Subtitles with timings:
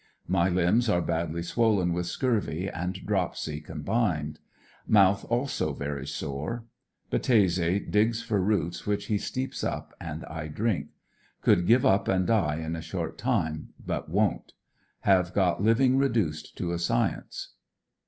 [0.27, 4.39] My limbs are badly swollen with scurvy and dropsy combined.
[4.87, 6.65] Mouth also very sore.
[7.11, 10.87] Battese digs for roots which he steeps up and I drink.
[11.43, 14.53] Could give up and die in a short time but won't.
[15.01, 17.49] Have got living reduced to a science.